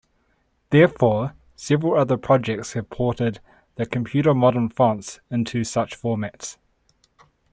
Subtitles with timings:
[0.71, 3.39] Therefore, several other projects have ported
[3.75, 6.57] the Computer Modern fonts into such formats.